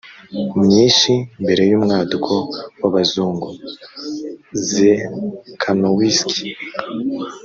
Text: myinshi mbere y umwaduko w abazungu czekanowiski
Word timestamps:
myinshi 0.63 1.11
mbere 1.43 1.61
y 1.69 1.73
umwaduko 1.77 2.33
w 2.79 2.83
abazungu 2.89 3.47
czekanowiski 4.67 6.43